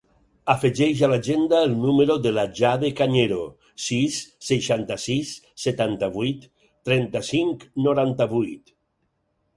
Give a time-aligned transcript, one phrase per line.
[0.51, 3.37] Afegeix a l'agenda el número de la Jade Cañero:
[3.89, 4.17] sis,
[4.49, 5.35] seixanta-sis,
[5.67, 6.51] setanta-vuit,
[6.91, 8.79] trenta-cinc, noranta-vuit.